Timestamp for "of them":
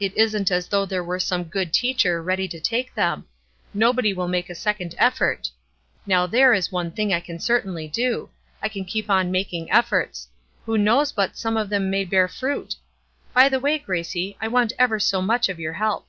11.58-11.90